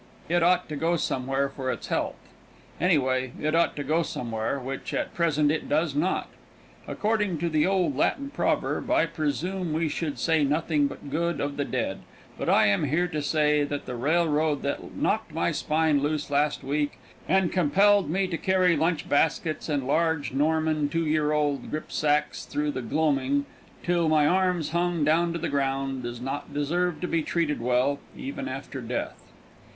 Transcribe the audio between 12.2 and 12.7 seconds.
but I